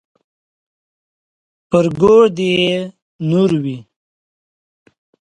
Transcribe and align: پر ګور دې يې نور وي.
پر 1.69 1.85
ګور 2.01 2.25
دې 2.37 2.49
يې 2.65 2.77
نور 3.29 3.51
وي. 3.63 3.77